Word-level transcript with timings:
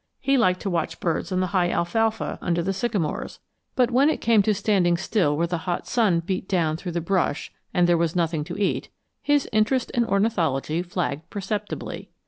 He 0.19 0.35
liked 0.35 0.61
to 0.61 0.69
watch 0.71 0.99
birds 0.99 1.31
in 1.31 1.41
the 1.41 1.45
high 1.53 1.69
alfalfa 1.69 2.39
under 2.41 2.63
the 2.63 2.73
sycamores, 2.73 3.39
but 3.75 3.91
when 3.91 4.09
it 4.09 4.19
came 4.19 4.41
to 4.41 4.51
standing 4.55 4.97
still 4.97 5.37
where 5.37 5.45
the 5.45 5.59
hot 5.69 5.85
sun 5.85 6.21
beat 6.21 6.49
down 6.49 6.75
through 6.75 6.93
the 6.93 7.01
brush 7.01 7.51
and 7.71 7.87
there 7.87 7.99
was 7.99 8.15
nothing 8.15 8.43
to 8.45 8.57
eat, 8.57 8.89
his 9.21 9.47
interest 9.53 9.91
in 9.91 10.03
ornithology 10.05 10.81
flagged 10.81 11.29
perceptibly. 11.29 12.09